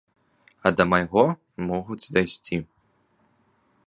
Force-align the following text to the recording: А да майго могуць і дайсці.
А 0.69 0.71
да 0.77 0.83
майго 0.93 1.25
могуць 1.67 2.01
і 2.07 2.15
дайсці. 2.17 2.57